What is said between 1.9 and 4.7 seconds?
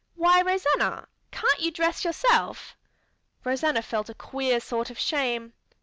yourself?" Rosanna felt a queer